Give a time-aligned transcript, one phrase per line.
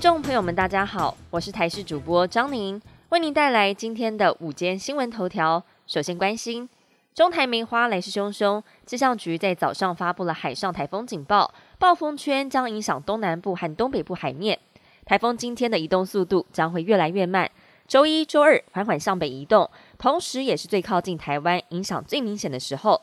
[0.00, 5.62] 众朋友们，大家好，我是台视主播张宁，为您带来今天的午间新闻头条。
[5.86, 6.66] 首先关心
[7.14, 14.58] 中台梅花来势汹汹，气象局在早上发布了海上台风警报，暴风圈将影响东南部和东北部海面。
[15.04, 17.50] 台风今天的移动速度将会越来越慢，
[17.86, 23.02] 周一、周二缓缓向北移动，同时也是最靠近台湾、影响最明显的时候。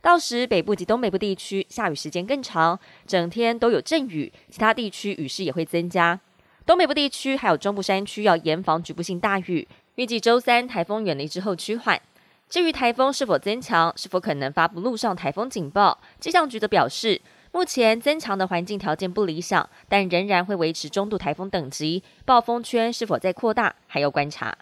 [0.00, 6.18] 到时北部及东北部地区下雨时间更长，整天都有阵雨，其他地区雨势也会增加。
[6.68, 9.66] 东北部地区还有中部山区要严防局部性大雨。
[9.94, 11.98] 预计周三台风远离之后趋缓。
[12.46, 17.22] 至于台风是否增强，是否可能发布陆上台风警报，气象局则表示，
[17.52, 22.02] 目前增强的环境条件不理想，但仍然会维持中度台风等级。
[22.26, 24.54] 暴风圈是否在扩大，还要观察。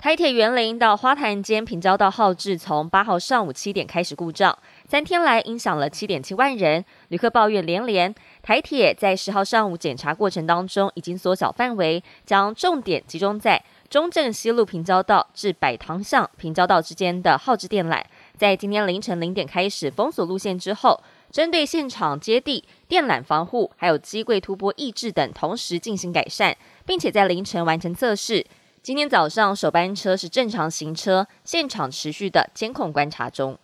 [0.00, 4.58] 台铁园林到花坛间平交道号志从八号上午七点开始故障，
[4.88, 8.14] 三天来影响了七点七万人，旅客抱怨连连。
[8.40, 18.02] 台铁在十号上午检查过程当中，已经缩小范围，将重点集中在中正西路平交道至百塘巷平交道之间的号志电缆。
[18.38, 20.98] 在今天凌晨零点开始封锁路线之后，
[21.30, 28.46] 针对现场接地、电缆防护，还有机柜突波抑制等，同时进行改善，并且在凌晨完成测试。
[28.82, 33.58] 今天早上首班车是正常行车，现场持续的监控观察中。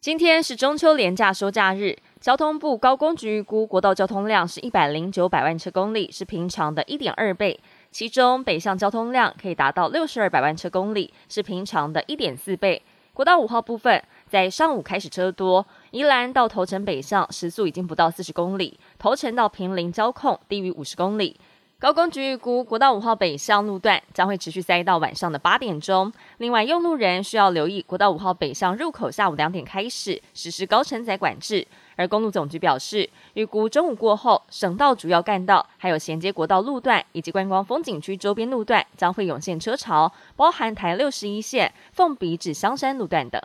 [0.00, 1.98] 今天是中秋连假收假日。
[2.20, 7.58] 交通部高工局预估国道交通量是一百零九百万车公里，是平常的一点二倍。
[7.90, 12.80] 其中北向交通量可以达到六十二百万车公里，是平常的一点四倍。
[13.12, 21.40] 国道五号部分在上午开始车多，宜兰到头城北向时速已经不到四十公里，头城到平林交控低于五十公里。
[21.80, 26.12] 高工局预估，国道五号北向路段将会持续塞到晚上的八点钟。
[26.38, 31.64] 另外，用路人需要留意，国道五号北向入口下午两点开始实施高承载管制。
[31.94, 43.40] 而公路总局表示，预估中午过后，省道主要干道、还有衔接国道路段以及观光风景区周边路段将会涌现车潮，包含台六十一线、凤鼻至香山路段等。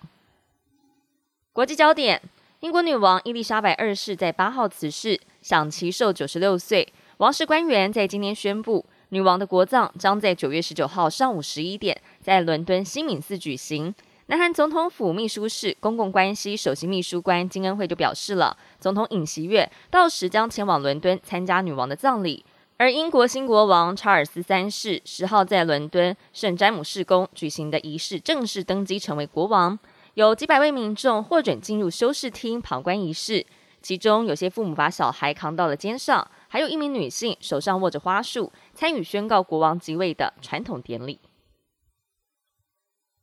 [1.52, 2.20] 国际焦点：
[2.62, 6.92] 英国女王伊丽莎白二世在八号辞世，享其寿九十六岁。
[7.18, 13.94] 王室官员在今天宣布，女王的国葬将在九月十九号上午十一点在伦敦新敏寺举行。
[14.28, 22.44] 南韩总统府秘书室公共关系首席秘书官金恩惠就表示了，总统尹锡悦到时将前往伦敦参加女王的葬礼。
[22.78, 29.78] 而英国新国王查尔斯三世十号在伦敦圣詹姆士宫举行的仪式正式登基成为国王，
[30.16, 33.46] 有几百位民众获准进入修士厅旁观仪式，
[33.84, 36.28] 其中有些父母把小孩扛到了肩上。
[36.54, 41.20] 还有一名女性手上握着花束，参与宣告国王即位的传统典礼。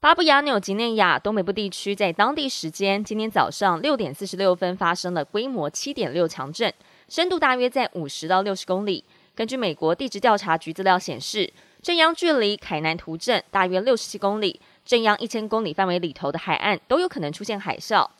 [0.00, 6.74] 巴布亚纽几内亚东北部地区在当地时间今天早上六点四十六分发生了规模七点六强震，
[7.08, 9.04] 深度大约在五十到六十公里。
[9.36, 18.10] 根据美国地质调查局资料显示，震央距离凯南图镇大约六十七公里，震央一千公里范围里头的海岸都有可能出现海啸。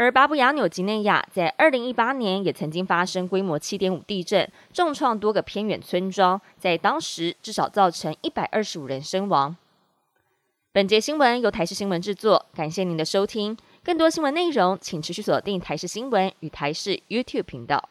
[0.00, 9.54] 而巴布亚纽几内亚在二零一八年也曾经发生规模七点五地震，重创多个偏远村庄，在当时至少造成一百二十五人身亡。
[10.72, 13.54] 本节新闻由台视新闻制作，感谢您的收听。
[13.84, 17.90] 更多新闻内容，请持续锁定台视新闻与台视 YouTube 频道。